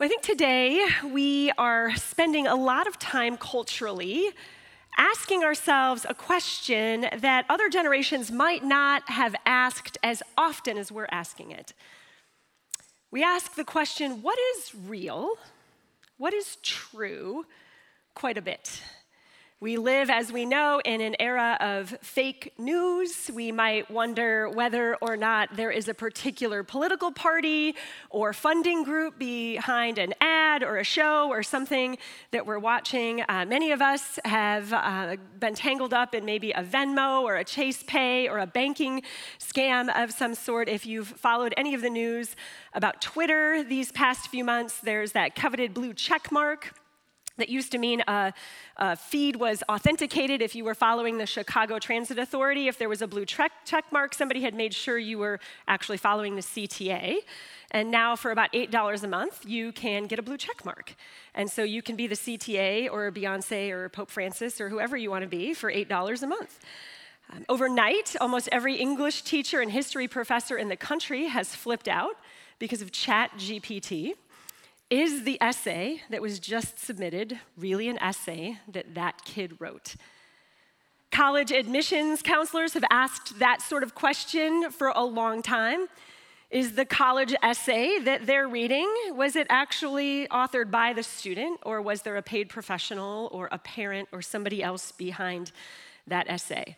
[0.00, 4.28] I think today we are spending a lot of time culturally
[4.98, 11.06] asking ourselves a question that other generations might not have asked as often as we're
[11.12, 11.74] asking it.
[13.12, 15.30] We ask the question what is real?
[16.18, 17.46] What is true?
[18.14, 18.82] Quite a bit.
[19.60, 23.30] We live, as we know, in an era of fake news.
[23.32, 27.74] We might wonder whether or not there is a particular political party
[28.10, 31.96] or funding group behind an ad or a show or something
[32.32, 33.22] that we're watching.
[33.26, 37.44] Uh, many of us have uh, been tangled up in maybe a Venmo or a
[37.44, 39.02] Chase Pay or a banking
[39.38, 40.68] scam of some sort.
[40.68, 42.36] If you've followed any of the news
[42.74, 46.74] about Twitter these past few months, there's that coveted blue check mark
[47.36, 48.32] that used to mean a,
[48.76, 52.68] a, feed was authenticated if you were following the Chicago Transit Authority.
[52.68, 55.98] If there was a blue check, check mark, somebody had made sure you were actually
[55.98, 57.18] following the CTA.
[57.70, 60.94] And now, for about $8 a month, you can get a blue check mark.
[61.34, 65.10] And so you can be the CTA or Beyonce or Pope Francis or whoever you
[65.10, 66.60] want to be for $8 a month.
[67.32, 72.16] Um, overnight, almost every English teacher and history professor in the country has flipped out
[72.58, 74.14] because of Chat GPT.
[74.90, 79.96] Is the essay that was just submitted really an essay that that kid wrote?
[81.10, 85.86] College admissions counselors have asked that sort of question for a long time.
[86.50, 91.80] Is the college essay that they're reading, was it actually authored by the student, or
[91.80, 95.50] was there a paid professional or a parent or somebody else behind
[96.06, 96.76] that essay?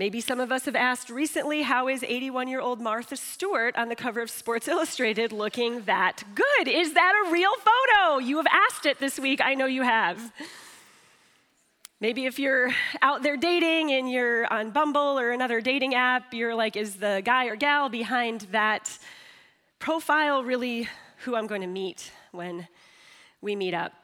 [0.00, 3.90] Maybe some of us have asked recently, how is 81 year old Martha Stewart on
[3.90, 6.68] the cover of Sports Illustrated looking that good?
[6.68, 8.16] Is that a real photo?
[8.16, 9.42] You have asked it this week.
[9.42, 10.32] I know you have.
[12.00, 12.70] Maybe if you're
[13.02, 17.20] out there dating and you're on Bumble or another dating app, you're like, is the
[17.22, 18.98] guy or gal behind that
[19.80, 20.88] profile really
[21.24, 22.66] who I'm going to meet when
[23.42, 23.99] we meet up?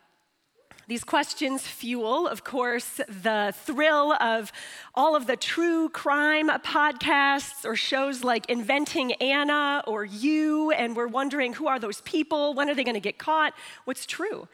[0.89, 4.53] These questions fuel, of course, the thrill of
[4.95, 11.08] all of the true crime podcasts or shows like Inventing Anna or You, and we're
[11.08, 12.55] wondering who are those people?
[12.55, 13.52] When are they going to get caught?
[13.85, 14.46] What's true?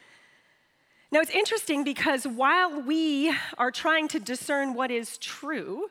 [1.11, 5.91] Now, it's interesting because while we are trying to discern what is true,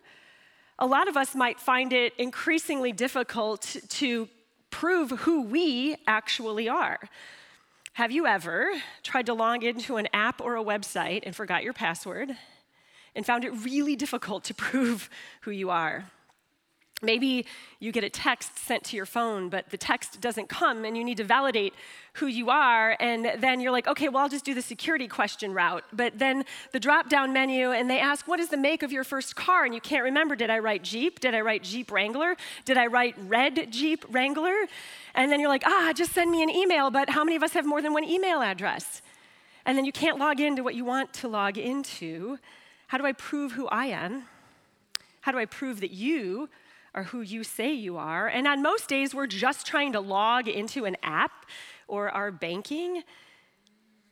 [0.80, 4.28] a lot of us might find it increasingly difficult to
[4.72, 7.00] prove who we actually are.
[7.94, 8.72] Have you ever
[9.04, 12.32] tried to log into an app or a website and forgot your password
[13.14, 15.10] and found it really difficult to prove
[15.42, 16.06] who you are?
[17.04, 17.48] Maybe
[17.80, 21.04] you get a text sent to your phone, but the text doesn't come and you
[21.04, 21.74] need to validate
[22.14, 22.96] who you are.
[23.00, 25.84] And then you're like, okay, well, I'll just do the security question route.
[25.92, 29.04] But then the drop down menu and they ask, what is the make of your
[29.04, 29.66] first car?
[29.66, 31.20] And you can't remember, did I write Jeep?
[31.20, 32.38] Did I write Jeep Wrangler?
[32.66, 34.68] Did I write red Jeep Wrangler?
[35.16, 36.92] And then you're like, ah, just send me an email.
[36.92, 39.02] But how many of us have more than one email address?
[39.66, 42.38] And then you can't log into what you want to log into.
[42.88, 44.26] How do I prove who I am?
[45.22, 46.50] How do I prove that you
[46.94, 48.28] are who you say you are.
[48.28, 51.46] And on most days, we're just trying to log into an app
[51.88, 53.04] or our banking.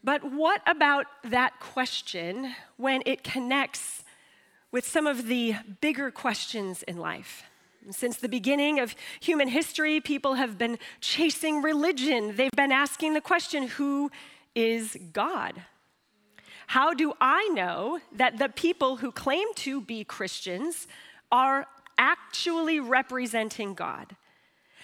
[0.04, 4.04] But what about that question when it connects
[4.72, 7.44] with some of the bigger questions in life?
[7.92, 12.36] Since the beginning of human history, people have been chasing religion.
[12.36, 14.12] They've been asking the question who
[14.56, 15.64] is God?
[16.68, 20.88] How do I know that the people who claim to be Christians
[21.32, 21.68] are
[22.00, 24.16] actually representing God?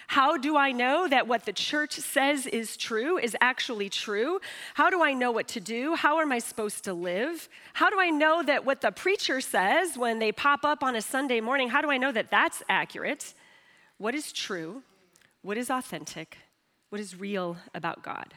[0.07, 4.39] How do I know that what the church says is true is actually true?
[4.75, 5.95] How do I know what to do?
[5.95, 7.49] How am I supposed to live?
[7.73, 11.01] How do I know that what the preacher says when they pop up on a
[11.01, 13.33] Sunday morning, how do I know that that's accurate?
[13.97, 14.83] What is true?
[15.41, 16.37] What is authentic?
[16.89, 18.35] What is real about God?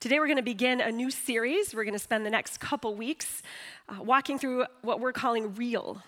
[0.00, 1.74] Today, we're going to begin a new series.
[1.74, 3.42] We're going to spend the next couple weeks
[3.88, 6.02] uh, walking through what we're calling real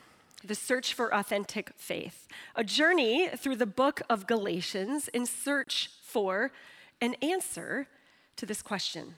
[0.44, 6.50] the Search for Authentic Faith, a journey through the book of Galatians in search for
[7.00, 7.88] an answer
[8.36, 9.14] to this question.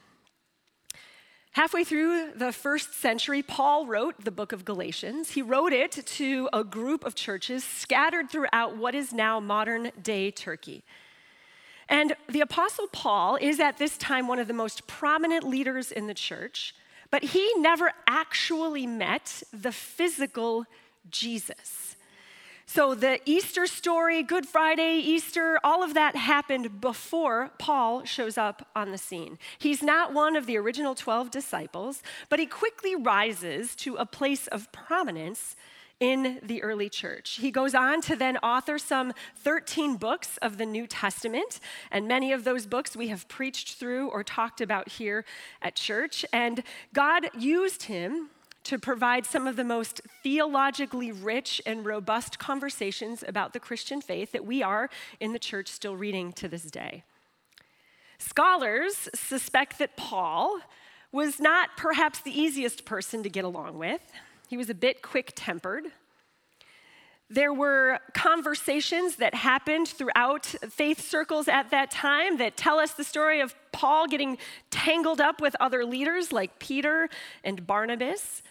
[1.53, 5.33] Halfway through the first century, Paul wrote the book of Galatians.
[5.33, 10.31] He wrote it to a group of churches scattered throughout what is now modern day
[10.31, 10.83] Turkey.
[11.89, 16.07] And the Apostle Paul is at this time one of the most prominent leaders in
[16.07, 16.75] the church,
[17.11, 20.65] but he never actually met the physical
[21.11, 21.97] Jesus.
[22.67, 28.67] So the Easter story, Good Friday, Easter, all of that happened before Paul shows up
[28.75, 29.39] on the scene.
[29.59, 34.47] He's not one of the original 12 disciples, but he quickly rises to a place
[34.47, 35.55] of prominence
[36.01, 37.39] in the early church.
[37.41, 41.61] He goes on to then author some 13 books of the New Testament,
[41.91, 45.25] and many of those books we have preached through or talked about here
[45.61, 46.25] at church.
[46.33, 46.63] And
[46.93, 48.31] God used him
[48.65, 54.33] to provide some of the most theologically rich and robust conversations about the Christian faith
[54.33, 54.89] that we are
[55.21, 57.05] in the church still reading to this day.
[58.19, 60.61] Scholars suspect that Paul
[61.11, 64.01] was not perhaps the easiest person to get along with.
[64.49, 65.87] He was a bit quick tempered.
[67.29, 73.05] There were conversations that happened throughout faith circles at that time that tell us the
[73.05, 74.37] story of Paul getting
[74.71, 77.09] tangled up with other leaders like Peter
[77.43, 78.43] and Barnabas.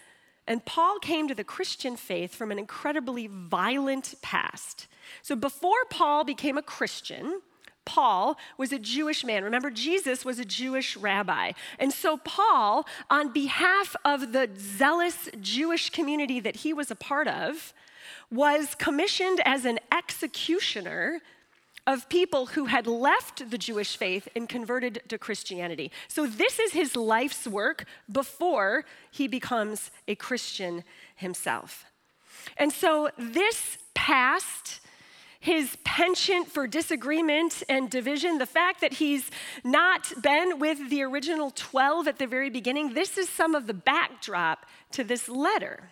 [0.46, 4.88] And Paul came to the Christian faith from an incredibly violent past.
[5.22, 7.40] So before Paul became a Christian,
[7.84, 9.44] Paul was a Jewish man.
[9.44, 11.52] Remember, Jesus was a Jewish rabbi.
[11.78, 17.28] And so, Paul, on behalf of the zealous Jewish community that he was a part
[17.28, 17.72] of,
[18.30, 21.20] was commissioned as an executioner
[21.86, 25.90] of people who had left the Jewish faith and converted to Christianity.
[26.08, 30.84] So, this is his life's work before he becomes a Christian
[31.16, 31.84] himself.
[32.56, 34.80] And so, this past,
[35.40, 39.30] his penchant for disagreement and division, the fact that he's
[39.64, 43.74] not been with the original 12 at the very beginning, this is some of the
[43.74, 45.90] backdrop to this letter.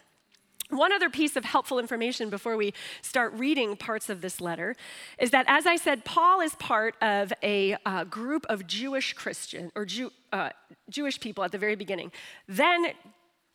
[0.70, 2.72] One other piece of helpful information before we
[3.02, 4.76] start reading parts of this letter
[5.19, 9.72] is that, as I said, Paul is part of a uh, group of Jewish Christian
[9.75, 10.50] or Jew, uh,
[10.88, 12.12] Jewish people at the very beginning.
[12.49, 12.87] Then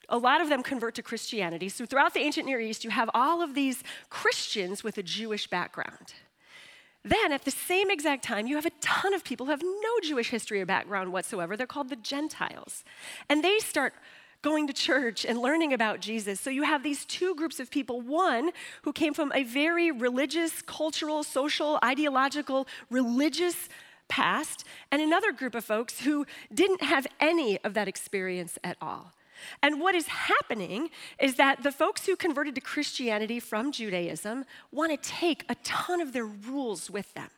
[0.09, 1.69] a lot of them convert to Christianity.
[1.69, 5.47] So throughout the ancient Near East, you have all of these Christians with a Jewish
[5.47, 6.13] background.
[7.03, 9.99] Then, at the same exact time, you have a ton of people who have no
[10.01, 11.55] Jewish history or background whatsoever.
[11.55, 12.83] They're called the Gentiles.
[13.29, 13.93] And they start
[14.41, 16.39] going to church and learning about Jesus.
[16.39, 18.51] So you have these two groups of people one
[18.83, 23.69] who came from a very religious, cultural, social, ideological, religious
[24.07, 29.13] past, and another group of folks who didn't have any of that experience at all.
[29.61, 30.89] And what is happening
[31.19, 36.01] is that the folks who converted to Christianity from Judaism want to take a ton
[36.01, 37.29] of their rules with them.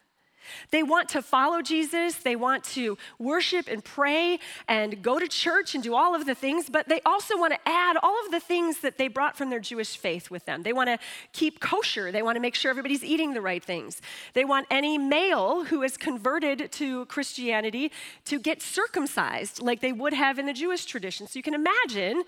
[0.71, 5.75] They want to follow Jesus, they want to worship and pray and go to church
[5.75, 8.39] and do all of the things, but they also want to add all of the
[8.39, 10.63] things that they brought from their Jewish faith with them.
[10.63, 10.99] They want to
[11.33, 14.01] keep kosher, they want to make sure everybody's eating the right things.
[14.33, 17.91] They want any male who is converted to Christianity
[18.25, 21.27] to get circumcised like they would have in the Jewish tradition.
[21.27, 22.23] So you can imagine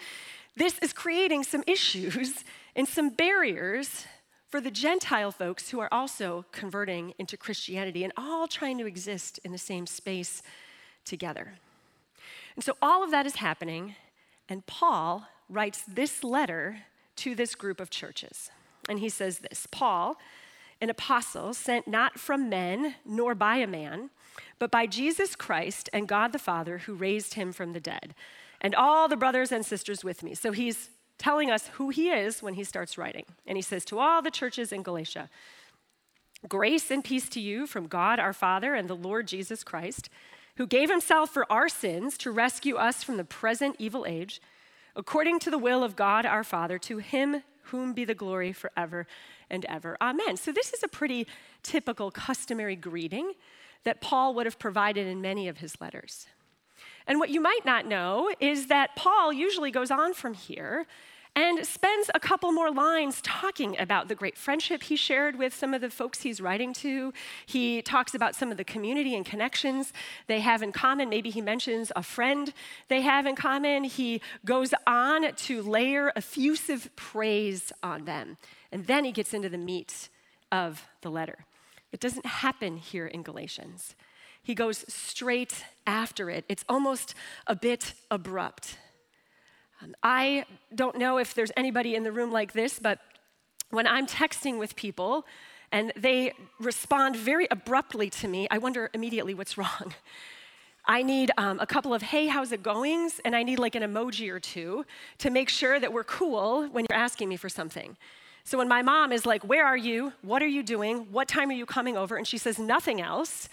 [0.55, 2.43] this is creating some issues
[2.75, 4.05] and some barriers
[4.49, 9.39] for the Gentile folks who are also converting into Christianity and all trying to exist
[9.43, 10.41] in the same space
[11.05, 11.53] together.
[12.55, 13.95] And so all of that is happening,
[14.49, 16.79] and Paul writes this letter
[17.17, 18.49] to this group of churches.
[18.89, 20.17] And he says this Paul,
[20.81, 24.09] an apostle sent not from men nor by a man,
[24.57, 28.15] but by Jesus Christ and God the Father who raised him from the dead,
[28.61, 30.33] and all the brothers and sisters with me.
[30.33, 33.25] So he's telling us who he is when he starts writing.
[33.45, 35.29] And he says, To all the churches in Galatia,
[36.47, 40.09] grace and peace to you from God our Father and the Lord Jesus Christ,
[40.55, 44.41] who gave himself for our sins to rescue us from the present evil age,
[44.95, 49.05] according to the will of God our Father, to him whom be the glory forever
[49.49, 49.95] and ever.
[50.01, 50.37] Amen.
[50.37, 51.27] So, this is a pretty
[51.61, 53.33] typical, customary greeting
[53.83, 56.27] that Paul would have provided in many of his letters.
[57.09, 60.85] And what you might not know is that Paul usually goes on from here
[61.35, 65.73] and spends a couple more lines talking about the great friendship he shared with some
[65.73, 67.11] of the folks he's writing to.
[67.47, 69.91] He talks about some of the community and connections
[70.27, 71.09] they have in common.
[71.09, 72.53] Maybe he mentions a friend
[72.89, 73.85] they have in common.
[73.85, 78.37] He goes on to layer effusive praise on them.
[78.71, 80.09] And then he gets into the meat
[80.51, 81.45] of the letter.
[81.91, 83.95] It doesn't happen here in Galatians.
[84.41, 86.45] He goes straight after it.
[86.47, 87.15] It's almost
[87.47, 88.77] a bit abrupt.
[89.81, 92.99] Um, I don't know if there's anybody in the room like this, but
[93.69, 95.25] when I'm texting with people
[95.71, 99.93] and they respond very abruptly to me, I wonder immediately what's wrong.
[100.85, 103.21] I need um, a couple of hey, how's it goings?
[103.23, 104.85] And I need like an emoji or two
[105.19, 107.95] to make sure that we're cool when you're asking me for something.
[108.43, 110.13] So when my mom is like, Where are you?
[110.23, 111.07] What are you doing?
[111.11, 112.17] What time are you coming over?
[112.17, 113.49] And she says nothing else,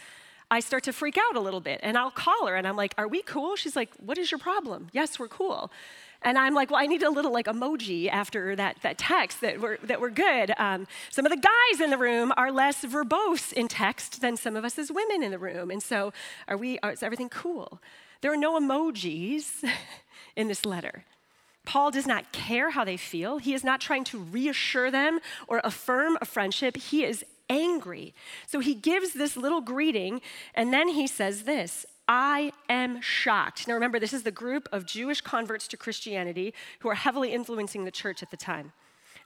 [0.51, 1.81] I start to freak out a little bit.
[1.83, 3.57] And I'll call her and I'm like, Are we cool?
[3.57, 4.89] She's like, What is your problem?
[4.93, 5.71] Yes, we're cool.
[6.23, 9.61] And I'm like, well, I need a little like emoji after that, that text that
[9.61, 10.53] we're, that we're good.
[10.59, 14.57] Um, some of the guys in the room are less verbose in text than some
[14.57, 15.71] of us as women in the room.
[15.71, 16.13] And so
[16.49, 17.81] are we, is everything cool?
[18.23, 19.63] There are no emojis
[20.37, 21.05] in this letter.
[21.65, 23.39] Paul does not care how they feel.
[23.39, 26.77] He is not trying to reassure them or affirm a friendship.
[26.77, 28.15] He is angry.
[28.47, 30.21] So he gives this little greeting,
[30.55, 33.67] and then he says this I am shocked.
[33.67, 37.85] Now remember, this is the group of Jewish converts to Christianity who are heavily influencing
[37.85, 38.73] the church at the time.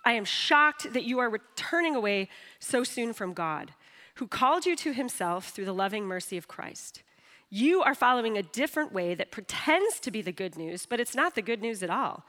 [0.05, 3.73] I am shocked that you are returning away so soon from God,
[4.15, 7.03] who called you to himself through the loving mercy of Christ.
[7.51, 11.15] You are following a different way that pretends to be the good news, but it's
[11.15, 12.25] not the good news at all.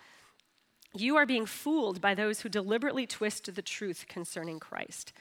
[0.94, 5.14] You are being fooled by those who deliberately twist the truth concerning Christ.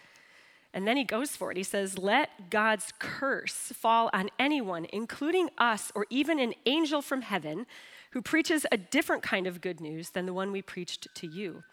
[0.73, 1.57] And then he goes for it.
[1.57, 7.23] He says, Let God's curse fall on anyone, including us or even an angel from
[7.23, 7.67] heaven,
[8.13, 11.65] who preaches a different kind of good news than the one we preached to you.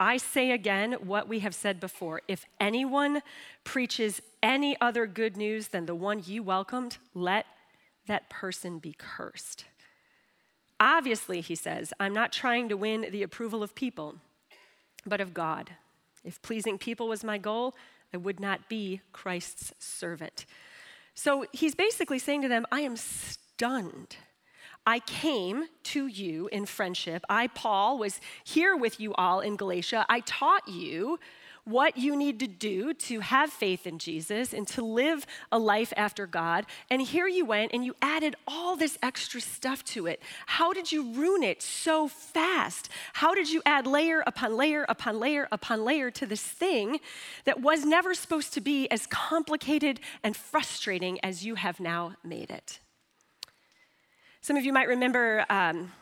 [0.00, 2.22] I say again what we have said before.
[2.28, 3.22] If anyone
[3.64, 7.46] preaches any other good news than the one you welcomed, let
[8.06, 9.64] that person be cursed.
[10.80, 14.16] Obviously, he says, I'm not trying to win the approval of people,
[15.04, 15.70] but of God.
[16.22, 17.74] If pleasing people was my goal,
[18.12, 20.46] I would not be Christ's servant.
[21.14, 24.16] So he's basically saying to them, I am stunned.
[24.86, 27.22] I came to you in friendship.
[27.28, 30.06] I, Paul, was here with you all in Galatia.
[30.08, 31.18] I taught you
[31.68, 35.92] what you need to do to have faith in Jesus and to live a life
[35.96, 36.64] after God.
[36.90, 40.22] And here you went and you added all this extra stuff to it.
[40.46, 42.88] How did you ruin it so fast?
[43.12, 47.00] How did you add layer upon layer upon layer upon layer to this thing
[47.44, 52.50] that was never supposed to be as complicated and frustrating as you have now made
[52.50, 52.80] it?
[54.40, 55.44] Some of you might remember.
[55.50, 55.92] Um,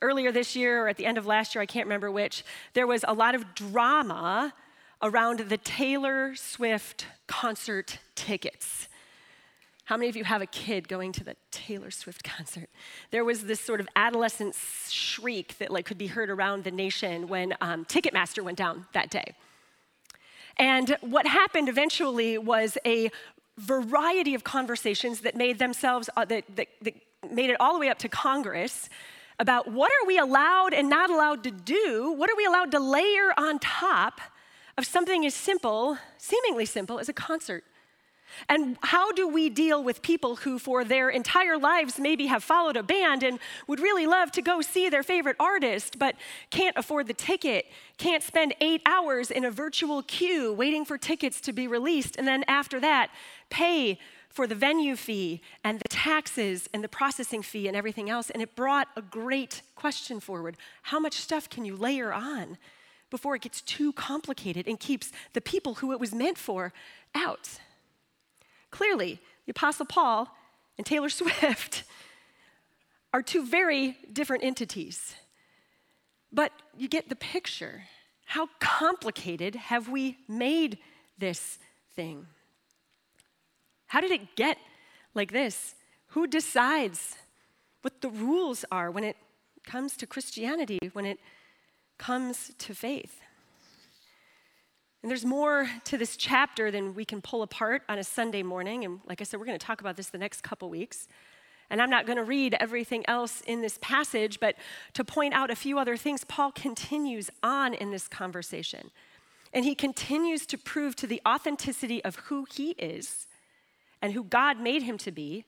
[0.00, 2.86] earlier this year or at the end of last year, I can't remember which, there
[2.86, 4.54] was a lot of drama
[5.02, 8.88] around the Taylor Swift concert tickets.
[9.84, 12.68] How many of you have a kid going to the Taylor Swift concert?
[13.10, 14.54] There was this sort of adolescent
[14.88, 19.08] shriek that like could be heard around the nation when um, Ticketmaster went down that
[19.08, 19.34] day.
[20.58, 23.10] And what happened eventually was a
[23.56, 26.94] variety of conversations that made themselves uh, that, that, that
[27.30, 28.88] made it all the way up to Congress
[29.38, 32.12] about what are we allowed and not allowed to do?
[32.16, 34.20] What are we allowed to layer on top
[34.78, 37.64] of something as simple, seemingly simple, as a concert.
[38.48, 42.76] And how do we deal with people who, for their entire lives, maybe have followed
[42.76, 46.14] a band and would really love to go see their favorite artist, but
[46.50, 47.66] can't afford the ticket,
[47.96, 52.28] can't spend eight hours in a virtual queue waiting for tickets to be released, and
[52.28, 53.10] then after that,
[53.50, 58.30] pay for the venue fee and the taxes and the processing fee and everything else?
[58.30, 62.58] And it brought a great question forward How much stuff can you layer on?
[63.10, 66.72] Before it gets too complicated and keeps the people who it was meant for
[67.14, 67.58] out.
[68.70, 70.28] Clearly, the Apostle Paul
[70.76, 71.84] and Taylor Swift
[73.12, 75.14] are two very different entities.
[76.32, 77.84] But you get the picture.
[78.26, 80.78] How complicated have we made
[81.18, 81.58] this
[81.96, 82.26] thing?
[83.86, 84.58] How did it get
[85.14, 85.74] like this?
[86.08, 87.16] Who decides
[87.82, 89.16] what the rules are when it
[89.64, 91.18] comes to Christianity, when it
[91.98, 93.20] comes to faith.
[95.02, 98.84] And there's more to this chapter than we can pull apart on a Sunday morning.
[98.84, 101.06] And like I said, we're going to talk about this the next couple weeks.
[101.70, 104.56] And I'm not going to read everything else in this passage, but
[104.94, 108.90] to point out a few other things, Paul continues on in this conversation.
[109.52, 113.26] And he continues to prove to the authenticity of who he is
[114.00, 115.44] and who God made him to be,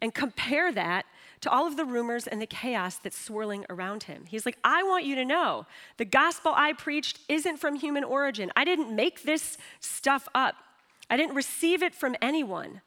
[0.00, 1.06] and compare that
[1.40, 4.24] to all of the rumors and the chaos that's swirling around him.
[4.28, 8.50] He's like, I want you to know the gospel I preached isn't from human origin.
[8.56, 10.56] I didn't make this stuff up,
[11.10, 12.80] I didn't receive it from anyone.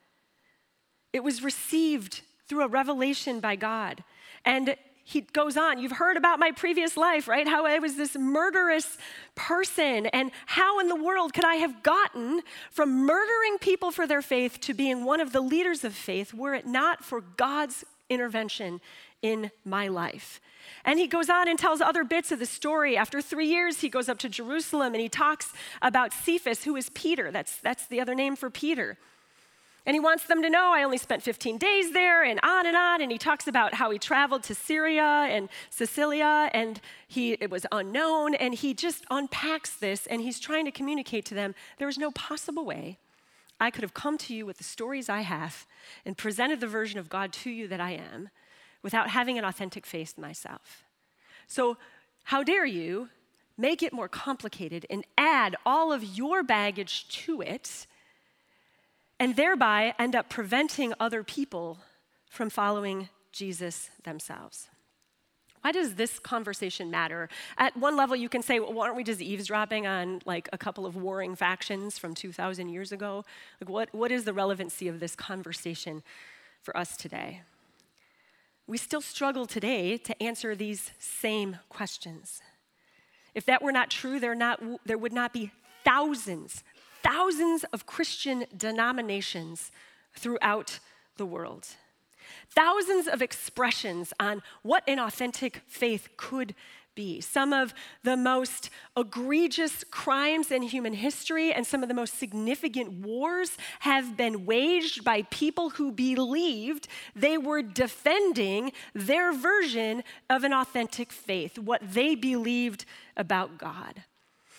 [1.13, 4.03] It was received through a revelation by God.
[4.45, 4.75] And
[5.07, 7.47] he goes on, You've heard about my previous life, right?
[7.47, 8.97] How I was this murderous
[9.35, 14.21] person, and how in the world could I have gotten from murdering people for their
[14.21, 18.81] faith to being one of the leaders of faith were it not for God's intervention
[19.21, 20.39] in my life.
[20.85, 22.97] And he goes on and tells other bits of the story.
[22.97, 26.89] After three years, he goes up to Jerusalem and he talks about Cephas, who is
[26.89, 27.31] Peter.
[27.31, 28.97] That's, that's the other name for Peter.
[29.87, 32.75] And he wants them to know I only spent 15 days there, and on and
[32.75, 33.01] on.
[33.01, 37.65] And he talks about how he traveled to Syria and Cilicia, and he, it was
[37.71, 38.35] unknown.
[38.35, 42.11] And he just unpacks this, and he's trying to communicate to them there is no
[42.11, 42.97] possible way
[43.59, 45.65] I could have come to you with the stories I have
[46.05, 48.29] and presented the version of God to you that I am
[48.83, 50.83] without having an authentic faith myself.
[51.47, 51.77] So,
[52.25, 53.09] how dare you
[53.57, 57.87] make it more complicated and add all of your baggage to it
[59.19, 61.79] and thereby end up preventing other people
[62.29, 64.67] from following Jesus themselves?
[65.67, 67.27] Why does this conversation matter?
[67.57, 70.85] At one level, you can say, well, aren't we just eavesdropping on like a couple
[70.85, 73.25] of warring factions from 2,000 years ago?
[73.59, 76.03] Like, what, what is the relevancy of this conversation
[76.61, 77.41] for us today?
[78.65, 82.41] We still struggle today to answer these same questions.
[83.35, 85.51] If that were not true, there, not, there would not be
[85.83, 86.63] thousands,
[87.03, 89.69] thousands of Christian denominations
[90.15, 90.79] throughout
[91.17, 91.67] the world.
[92.49, 96.55] Thousands of expressions on what an authentic faith could
[96.97, 97.21] be.
[97.21, 102.91] Some of the most egregious crimes in human history and some of the most significant
[103.05, 110.53] wars have been waged by people who believed they were defending their version of an
[110.53, 112.83] authentic faith, what they believed
[113.15, 114.03] about God.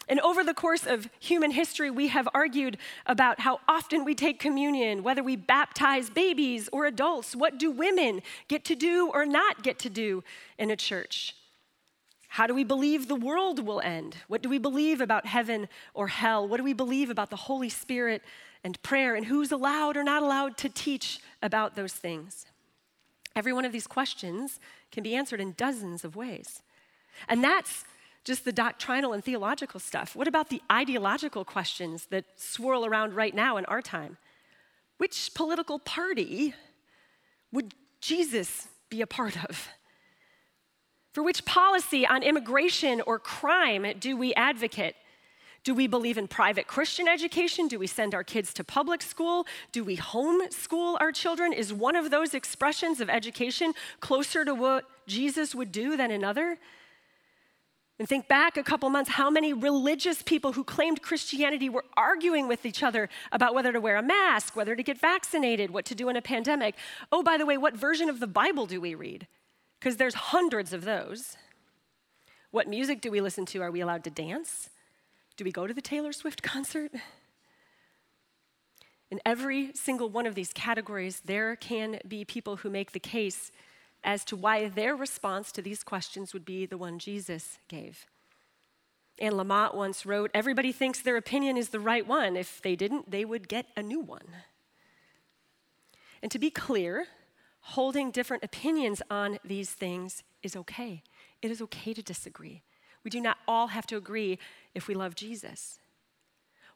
[0.09, 4.41] And over the course of human history, we have argued about how often we take
[4.41, 7.37] communion, whether we baptize babies or adults.
[7.37, 10.25] What do women get to do or not get to do
[10.57, 11.35] in a church?
[12.29, 14.17] How do we believe the world will end?
[14.29, 16.47] What do we believe about heaven or hell?
[16.47, 18.23] What do we believe about the Holy Spirit
[18.65, 19.15] and prayer?
[19.15, 22.47] And who's allowed or not allowed to teach about those things?
[23.35, 24.59] Every one of these questions
[24.91, 26.63] can be answered in dozens of ways.
[27.29, 27.85] And that's
[28.29, 30.15] just the doctrinal and theological stuff.
[30.15, 34.19] What about the ideological questions that swirl around right now in our time?
[34.99, 36.53] Which political party
[37.51, 39.69] would Jesus be a part of?
[41.15, 44.95] For which policy on immigration or crime do we advocate?
[45.65, 47.67] Do we believe in private Christian education?
[47.67, 49.47] Do we send our kids to public school?
[49.73, 51.55] Do we homeschool our children?
[51.55, 56.59] Is one of those expressions of education closer to what Jesus would do than another?
[57.99, 62.47] And think back a couple months how many religious people who claimed Christianity were arguing
[62.47, 65.97] with each other about whether to wear a mask, whether to get vaccinated, what to
[65.97, 66.77] do in a pandemic.
[67.11, 69.27] Oh, by the way, what version of the Bible do we read?
[69.81, 71.37] Because there's hundreds of those.
[72.53, 73.63] What music do we listen to?
[73.63, 74.71] Are we allowed to dance?
[75.37, 76.93] Do we go to the Taylor Swift concert?
[79.11, 83.51] In every single one of these categories, there can be people who make the case
[84.05, 88.07] as to why their response to these questions would be the one Jesus gave.
[89.19, 92.37] Anne Lamott once wrote Everybody thinks their opinion is the right one.
[92.37, 94.29] If they didn't, they would get a new one.
[96.23, 97.07] And to be clear,
[97.61, 101.03] holding different opinions on these things is okay.
[101.43, 102.63] It is okay to disagree.
[103.05, 104.39] We do not all have to agree
[104.75, 105.79] if we love Jesus.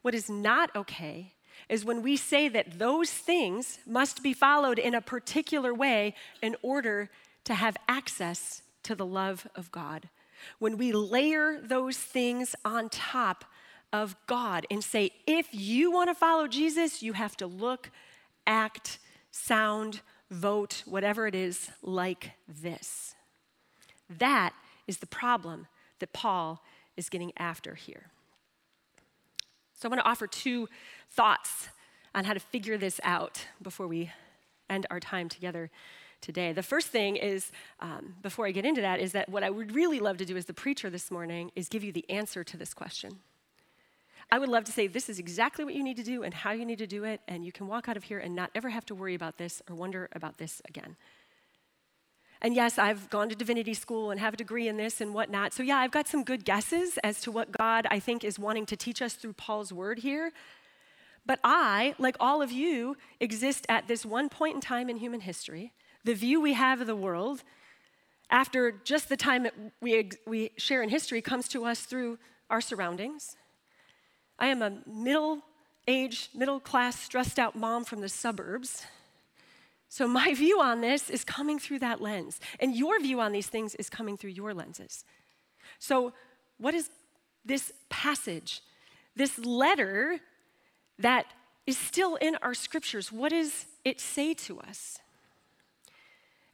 [0.02, 1.34] What is not okay
[1.68, 6.56] is when we say that those things must be followed in a particular way in
[6.62, 7.10] order
[7.44, 10.08] to have access to the love of God.
[10.58, 13.44] When we layer those things on top
[13.92, 17.90] of God and say, if you want to follow Jesus, you have to look,
[18.46, 18.98] act,
[19.30, 23.14] sound, vote, whatever it is, like this.
[24.08, 24.54] That
[24.86, 25.66] is the problem
[25.98, 26.62] that Paul
[26.96, 28.10] is getting after here.
[29.78, 30.68] So I want to offer two
[31.10, 31.68] thoughts
[32.14, 34.10] on how to figure this out before we
[34.68, 35.70] end our time together
[36.20, 36.52] today.
[36.52, 39.74] The first thing is, um, before I get into that, is that what I would
[39.74, 42.56] really love to do as the preacher this morning is give you the answer to
[42.56, 43.18] this question.
[44.30, 46.52] I would love to say this is exactly what you need to do and how
[46.52, 48.70] you need to do it, and you can walk out of here and not ever
[48.70, 50.96] have to worry about this or wonder about this again.
[52.40, 55.52] And yes, I've gone to divinity school and have a degree in this and whatnot.
[55.52, 58.66] So, yeah, I've got some good guesses as to what God, I think, is wanting
[58.66, 60.32] to teach us through Paul's word here.
[61.24, 65.20] But I, like all of you, exist at this one point in time in human
[65.20, 65.72] history.
[66.04, 67.42] The view we have of the world,
[68.30, 69.46] after just the time
[69.80, 72.18] we, we share in history, comes to us through
[72.50, 73.36] our surroundings.
[74.38, 75.42] I am a middle
[75.86, 78.84] aged, middle class, stressed out mom from the suburbs
[79.92, 83.48] so, my view on this is coming through that lens, and your view on these
[83.48, 85.04] things is coming through your lenses.
[85.78, 86.14] So,
[86.56, 86.88] what is
[87.44, 88.62] this passage,
[89.16, 90.18] this letter
[91.02, 91.26] that
[91.66, 93.12] is still in our scriptures?
[93.12, 94.98] What does it say to us?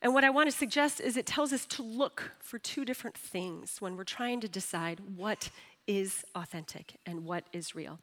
[0.00, 3.16] And what I want to suggest is it tells us to look for two different
[3.16, 5.50] things when we're trying to decide what
[5.86, 7.98] is authentic and what is real.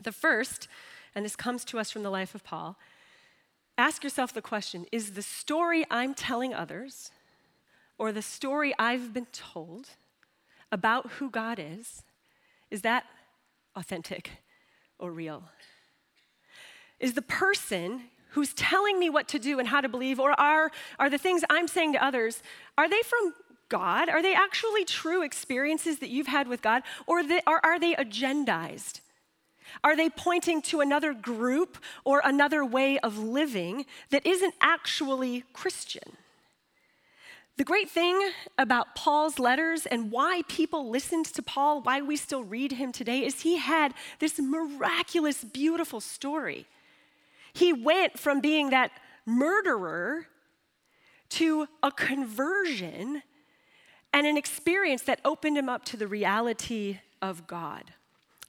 [0.00, 0.68] The first,
[1.14, 2.76] and this comes to us from the life of Paul,
[3.78, 7.10] ask yourself the question is the story I'm telling others
[7.96, 9.88] or the story I've been told
[10.70, 12.02] about who God is,
[12.70, 13.04] is that
[13.74, 14.32] authentic
[14.98, 15.42] or real?
[16.98, 20.70] Is the person who's telling me what to do and how to believe, or are,
[20.98, 22.42] are the things I'm saying to others,
[22.76, 23.34] are they from
[23.68, 24.08] God?
[24.08, 27.94] Are they actually true experiences that you've had with God, or, they, or are they
[27.94, 29.00] agendized?
[29.82, 36.16] Are they pointing to another group or another way of living that isn't actually Christian?
[37.56, 42.44] The great thing about Paul's letters and why people listened to Paul, why we still
[42.44, 46.66] read him today, is he had this miraculous, beautiful story.
[47.54, 48.90] He went from being that
[49.24, 50.26] murderer
[51.30, 53.22] to a conversion
[54.12, 57.94] and an experience that opened him up to the reality of God.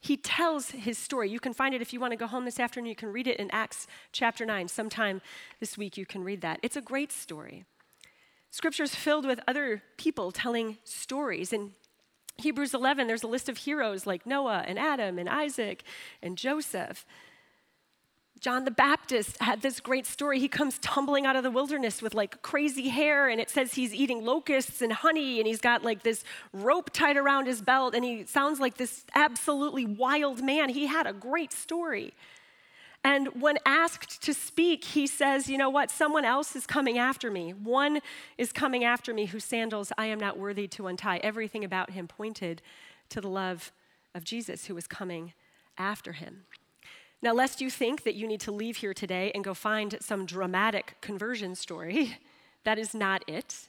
[0.02, 1.30] He tells his story.
[1.30, 2.90] You can find it if you want to go home this afternoon.
[2.90, 4.68] You can read it in Acts chapter 9.
[4.68, 5.22] Sometime
[5.60, 6.60] this week, you can read that.
[6.62, 7.64] It's a great story.
[8.50, 11.52] Scripture is filled with other people telling stories.
[11.52, 11.72] In
[12.36, 15.82] Hebrews 11, there's a list of heroes like Noah and Adam and Isaac
[16.22, 17.04] and Joseph.
[18.40, 20.38] John the Baptist had this great story.
[20.38, 23.92] He comes tumbling out of the wilderness with like crazy hair, and it says he's
[23.92, 28.04] eating locusts and honey, and he's got like this rope tied around his belt, and
[28.04, 30.68] he sounds like this absolutely wild man.
[30.68, 32.14] He had a great story.
[33.04, 35.90] And when asked to speak, he says, You know what?
[35.90, 37.52] Someone else is coming after me.
[37.52, 38.00] One
[38.36, 41.18] is coming after me whose sandals I am not worthy to untie.
[41.18, 42.60] Everything about him pointed
[43.10, 43.72] to the love
[44.14, 45.32] of Jesus who was coming
[45.76, 46.44] after him.
[47.20, 50.24] Now, lest you think that you need to leave here today and go find some
[50.24, 52.18] dramatic conversion story,
[52.64, 53.68] that is not it.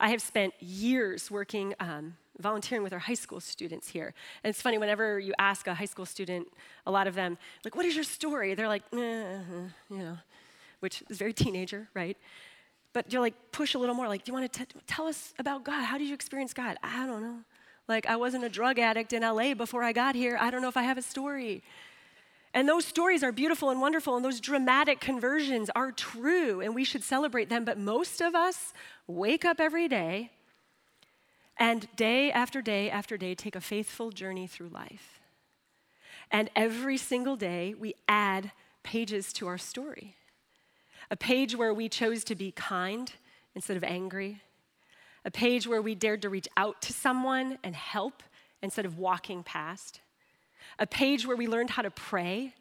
[0.00, 4.12] I have spent years working, um, volunteering with our high school students here.
[4.42, 6.48] And it's funny, whenever you ask a high school student,
[6.86, 8.54] a lot of them, like, what is your story?
[8.54, 9.38] They're like, eh,
[9.90, 10.18] you know,
[10.80, 12.16] which is very teenager, right?
[12.92, 14.08] But you're like, push a little more.
[14.08, 15.84] Like, do you want to tell us about God?
[15.84, 16.76] How did you experience God?
[16.82, 17.38] I don't know.
[17.88, 20.36] Like, I wasn't a drug addict in LA before I got here.
[20.40, 21.62] I don't know if I have a story.
[22.54, 26.84] And those stories are beautiful and wonderful, and those dramatic conversions are true, and we
[26.84, 27.64] should celebrate them.
[27.64, 28.74] But most of us
[29.06, 30.30] wake up every day
[31.62, 35.20] and day after day after day take a faithful journey through life.
[36.28, 38.50] And every single day we add
[38.82, 40.16] pages to our story.
[41.08, 43.12] A page where we chose to be kind
[43.54, 44.40] instead of angry.
[45.24, 48.24] A page where we dared to reach out to someone and help
[48.60, 50.00] instead of walking past
[50.78, 52.54] a page where we learned how to pray,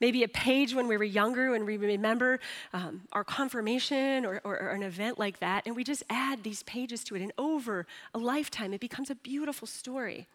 [0.00, 2.40] maybe a page when we were younger and we remember
[2.72, 6.62] um, our confirmation or, or, or, an event like that, and we just add these
[6.64, 10.26] pages to it, and over a lifetime, it becomes a beautiful story.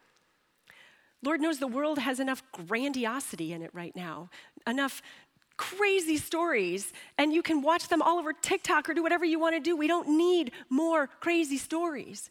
[1.23, 4.30] Lord knows the world has enough grandiosity in it right now,
[4.67, 5.01] enough
[5.58, 9.56] crazy stories, and you can watch them all over TikTok or do whatever you want
[9.56, 9.75] to do.
[9.75, 12.30] We don't need more crazy stories.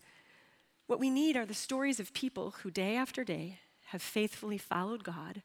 [0.87, 5.03] What we need are the stories of people who, day after day, have faithfully followed
[5.03, 5.43] God,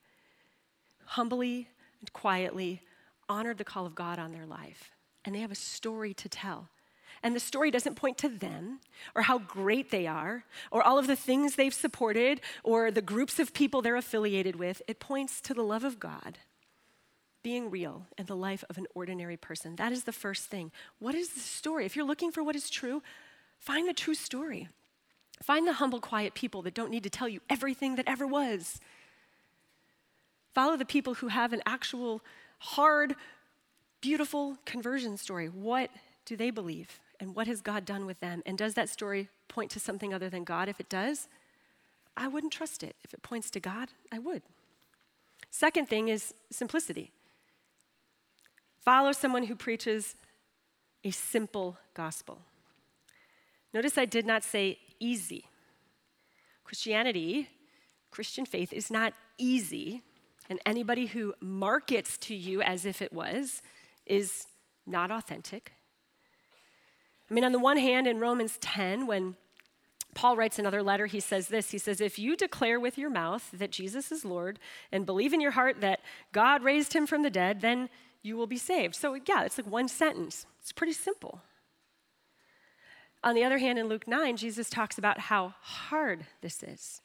[1.06, 2.82] humbly and quietly
[3.28, 4.92] honored the call of God on their life.
[5.26, 6.70] And they have a story to tell.
[7.22, 8.80] And the story doesn't point to them
[9.14, 13.40] or how great they are or all of the things they've supported or the groups
[13.40, 14.82] of people they're affiliated with.
[14.88, 16.38] It points to the love of God
[17.44, 19.76] being real in the life of an ordinary person.
[19.76, 20.72] That is the first thing.
[21.00, 21.86] What is the story?
[21.86, 23.02] If you're looking for what is true,
[23.58, 24.68] find the true story.
[25.42, 28.80] Find the humble, quiet people that don't need to tell you everything that ever was.
[30.60, 32.20] Follow the people who have an actual,
[32.58, 33.16] hard,
[34.02, 35.48] beautiful conversion story.
[35.48, 35.90] What
[36.26, 37.00] do they believe?
[37.18, 38.44] And what has God done with them?
[38.46, 40.68] And does that story point to something other than God?
[40.68, 41.30] If it does,
[42.18, 42.98] I wouldn't trust it.
[43.06, 44.42] If it points to God, I would.
[45.50, 47.14] Second thing is simplicity.
[48.82, 50.18] Follow someone who preaches
[51.06, 52.42] a simple gospel.
[53.74, 55.46] Notice I did not say easy.
[56.66, 57.48] Christianity,
[58.12, 60.04] Christian faith, is not easy,
[60.50, 63.62] and anybody who markets to you as if it was
[64.06, 64.48] is
[64.86, 65.74] not authentic.
[67.30, 69.36] I mean, on the one hand, in Romans 10, when
[70.16, 73.50] Paul writes another letter, he says this He says, If you declare with your mouth
[73.54, 74.60] that Jesus is Lord
[74.92, 77.90] and believe in your heart that God raised him from the dead, then
[78.24, 78.96] you will be saved.
[78.96, 80.46] So, yeah, it's like one sentence.
[80.60, 81.42] It's pretty simple.
[83.24, 87.02] On the other hand, in Luke 9, Jesus talks about how hard this is.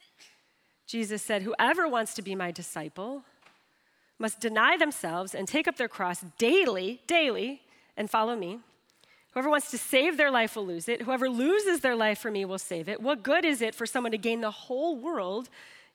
[0.87, 3.23] Jesus said, Whoever wants to be my disciple
[4.19, 7.61] must deny themselves and take up their cross daily, daily,
[7.97, 8.59] and follow me.
[9.31, 11.01] Whoever wants to save their life will lose it.
[11.01, 13.01] Whoever loses their life for me will save it.
[13.01, 15.49] What good is it for someone to gain the whole world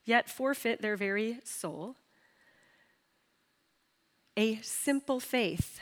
[0.05, 1.97] yet forfeit their very soul?
[4.37, 5.81] A simple faith,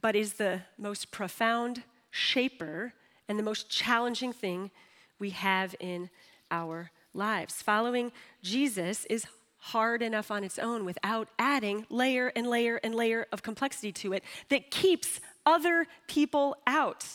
[0.00, 2.94] but is the most profound shaper
[3.28, 4.70] and the most challenging thing
[5.18, 6.08] we have in
[6.50, 7.62] our lives.
[7.62, 8.12] Following
[8.42, 9.26] Jesus is
[9.66, 14.12] hard enough on its own without adding layer and layer and layer of complexity to
[14.12, 17.06] it that keeps other people out.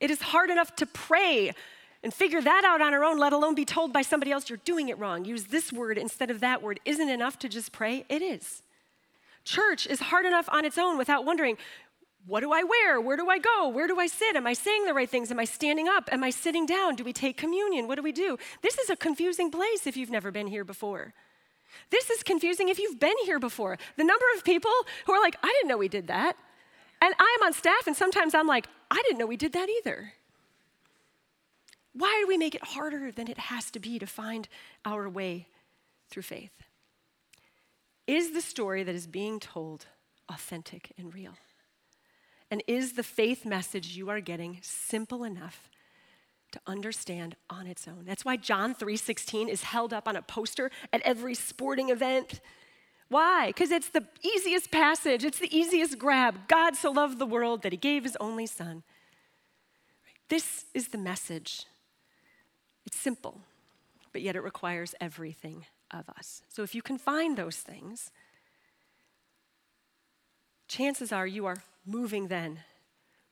[0.00, 1.52] It is hard enough to pray
[2.02, 4.58] and figure that out on our own, let alone be told by somebody else you're
[4.64, 5.24] doing it wrong.
[5.24, 6.80] Use this word instead of that word.
[6.84, 8.04] Isn't enough to just pray?
[8.08, 8.62] It is.
[9.44, 11.56] Church is hard enough on its own without wondering
[12.26, 13.00] what do I wear?
[13.00, 13.68] Where do I go?
[13.68, 14.36] Where do I sit?
[14.36, 15.30] Am I saying the right things?
[15.30, 16.08] Am I standing up?
[16.12, 16.94] Am I sitting down?
[16.94, 17.88] Do we take communion?
[17.88, 18.38] What do we do?
[18.62, 21.14] This is a confusing place if you've never been here before.
[21.90, 23.78] This is confusing if you've been here before.
[23.96, 24.70] The number of people
[25.06, 26.36] who are like, I didn't know we did that.
[27.00, 29.68] And I am on staff, and sometimes I'm like, I didn't know we did that
[29.68, 30.12] either.
[31.94, 34.48] Why do we make it harder than it has to be to find
[34.84, 35.48] our way
[36.08, 36.52] through faith?
[38.06, 39.86] Is the story that is being told
[40.28, 41.34] authentic and real?
[42.52, 45.70] And is the faith message you are getting simple enough
[46.50, 48.04] to understand on its own?
[48.04, 52.42] That's why John 3:16 is held up on a poster at every sporting event.
[53.08, 53.46] Why?
[53.46, 56.46] Because it's the easiest passage, it's the easiest grab.
[56.46, 58.82] God so loved the world that he gave his only son.
[60.28, 61.64] This is the message.
[62.84, 63.40] It's simple,
[64.12, 66.42] but yet it requires everything of us.
[66.50, 68.10] So if you can find those things,
[70.68, 72.60] chances are you are moving then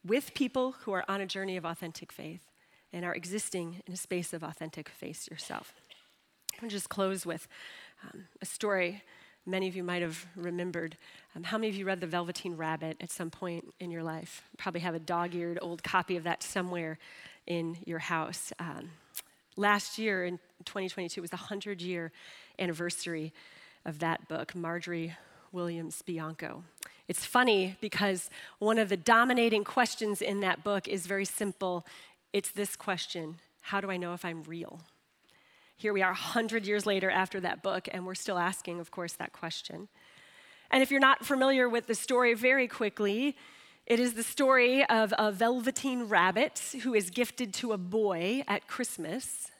[0.04, 2.46] with people who are on a journey of authentic faith
[2.92, 5.74] and are existing in a space of authentic faith yourself.
[6.60, 7.46] I'm just close with
[8.02, 9.02] um, a story
[9.46, 10.96] many of you might have remembered.
[11.34, 14.44] Um, how many of you read The Velveteen Rabbit at some point in your life?
[14.58, 16.98] Probably have a dog eared old copy of that somewhere
[17.46, 18.52] in your house.
[18.58, 18.90] Um,
[19.56, 22.12] last year in 2022 was the 100 year
[22.58, 23.32] anniversary
[23.84, 25.14] of that book, Margery
[25.52, 26.62] Williams Bianco.
[27.10, 31.84] It's funny because one of the dominating questions in that book is very simple.
[32.32, 34.82] It's this question How do I know if I'm real?
[35.76, 39.14] Here we are 100 years later after that book, and we're still asking, of course,
[39.14, 39.88] that question.
[40.70, 43.36] And if you're not familiar with the story, very quickly,
[43.86, 48.68] it is the story of a velveteen rabbit who is gifted to a boy at
[48.68, 49.50] Christmas.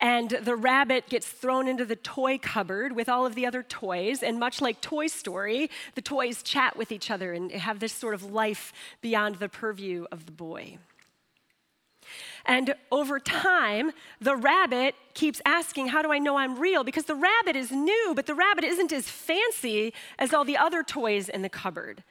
[0.00, 4.22] And the rabbit gets thrown into the toy cupboard with all of the other toys.
[4.22, 8.14] And much like Toy Story, the toys chat with each other and have this sort
[8.14, 10.78] of life beyond the purview of the boy.
[12.46, 16.84] And over time, the rabbit keeps asking, How do I know I'm real?
[16.84, 20.82] Because the rabbit is new, but the rabbit isn't as fancy as all the other
[20.82, 22.04] toys in the cupboard.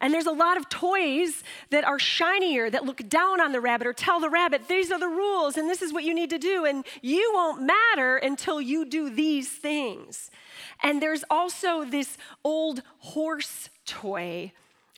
[0.00, 3.86] And there's a lot of toys that are shinier, that look down on the rabbit
[3.86, 6.38] or tell the rabbit, these are the rules and this is what you need to
[6.38, 10.30] do, and you won't matter until you do these things.
[10.82, 14.52] And there's also this old horse toy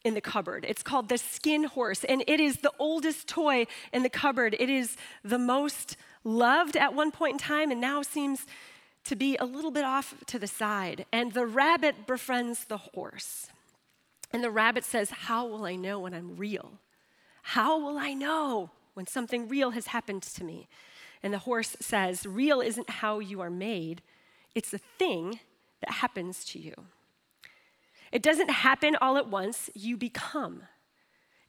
[0.04, 0.64] in the cupboard.
[0.68, 4.56] It's called the skin horse, and it is the oldest toy in the cupboard.
[4.58, 8.46] It is the most loved at one point in time, and now seems
[9.04, 11.06] to be a little bit off to the side.
[11.12, 13.48] And the rabbit befriends the horse.
[14.32, 16.72] And the rabbit says, How will I know when I'm real?
[17.42, 20.68] How will I know when something real has happened to me?
[21.22, 24.02] And the horse says, Real isn't how you are made,
[24.54, 25.40] it's a thing
[25.80, 26.74] that happens to you.
[28.12, 30.62] It doesn't happen all at once, you become.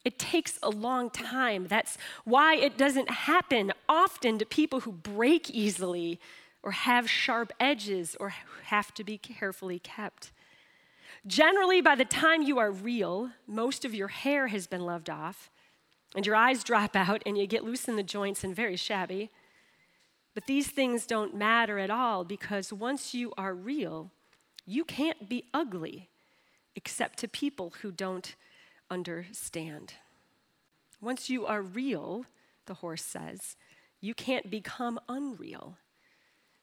[0.03, 1.67] It takes a long time.
[1.67, 6.19] That's why it doesn't happen often to people who break easily
[6.63, 8.33] or have sharp edges or
[8.65, 10.31] have to be carefully kept.
[11.27, 15.51] Generally, by the time you are real, most of your hair has been loved off,
[16.15, 19.29] and your eyes drop out, and you get loose in the joints and very shabby.
[20.34, 24.12] But these things don't matter at all because once you are real,
[24.65, 26.10] you can't be ugly
[26.75, 28.36] except to people who don't
[28.89, 29.93] understand.
[31.01, 32.25] Once you are real,
[32.65, 33.57] the horse says,
[33.99, 35.77] you can't become unreal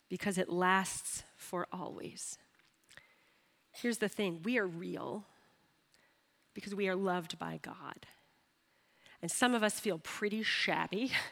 [0.09, 2.39] because it lasts for always.
[3.81, 5.25] Here's the thing we are real
[6.55, 8.07] because we are loved by God.
[9.23, 11.13] And some of us feel pretty shabby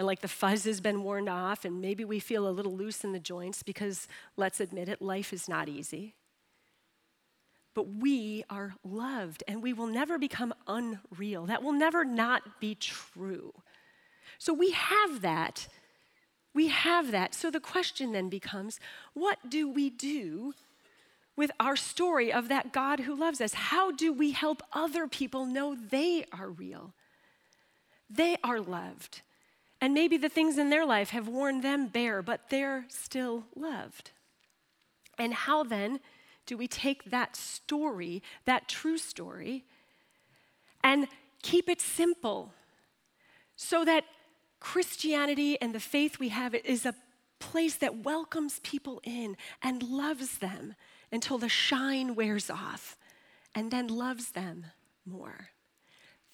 [0.00, 3.04] and like the fuzz has been worn off, and maybe we feel a little loose
[3.04, 6.14] in the joints because, let's admit it, life is not easy.
[7.74, 11.44] But we are loved, and we will never become unreal.
[11.44, 13.52] That will never not be true.
[14.38, 15.68] So we have that.
[16.54, 17.34] We have that.
[17.34, 18.80] So the question then becomes
[19.12, 20.54] what do we do
[21.40, 23.54] with our story of that God who loves us?
[23.54, 26.92] How do we help other people know they are real?
[28.10, 29.22] They are loved.
[29.80, 34.10] And maybe the things in their life have worn them bare, but they're still loved.
[35.18, 36.00] And how then
[36.44, 39.64] do we take that story, that true story,
[40.84, 41.08] and
[41.40, 42.52] keep it simple
[43.56, 44.04] so that
[44.60, 46.94] Christianity and the faith we have is a
[47.38, 50.74] place that welcomes people in and loves them
[51.12, 52.96] until the shine wears off
[53.54, 54.66] and then loves them
[55.04, 55.50] more.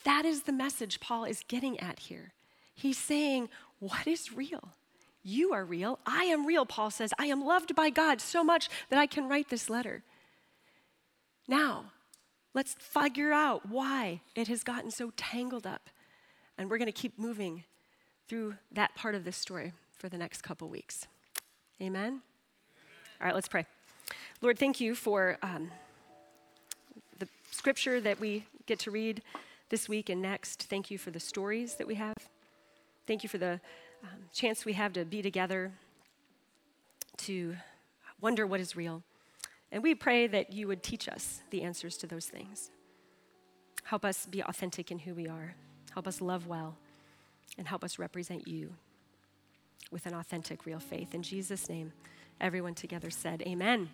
[0.05, 2.33] That is the message Paul is getting at here.
[2.75, 4.71] He's saying, What is real?
[5.23, 5.99] You are real.
[6.07, 7.13] I am real, Paul says.
[7.19, 10.05] I am loved by God so much that I can write this letter.
[11.49, 11.87] Now,
[12.57, 15.91] Let's figure out why it has gotten so tangled up.
[16.57, 17.65] And we're going to keep moving
[18.29, 21.07] through that part of this story for the next couple weeks.
[21.83, 22.23] Amen?
[23.21, 23.67] All right, let's pray.
[24.43, 25.71] Lord, thank you for um,
[27.19, 29.23] the scripture that we get to read
[29.71, 30.65] this week and next.
[30.65, 32.17] Thank you for the stories that we have.
[33.07, 33.61] Thank you for the
[34.03, 35.73] um, chance we have to be together
[37.19, 37.57] to
[38.21, 39.03] wonder what is real.
[39.73, 42.71] And we pray that you would teach us the answers to those things.
[43.85, 45.55] Help us be authentic in who we are.
[45.95, 46.77] Help us love well
[47.57, 48.75] and help us represent you
[49.91, 51.15] with an authentic, real faith.
[51.15, 51.95] In Jesus' name,
[52.39, 53.89] everyone together said, Amen.